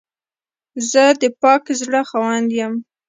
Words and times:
زه 0.89 1.03
د 1.21 1.23
پاک 1.41 1.63
زړه 1.81 2.01
خاوند 2.09 2.49
یم. 2.59 2.73